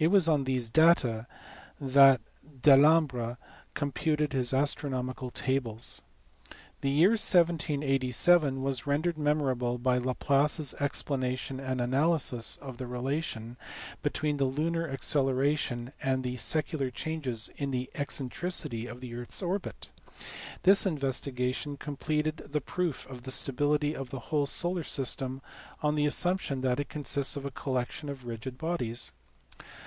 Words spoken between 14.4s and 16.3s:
lunar accelera tion and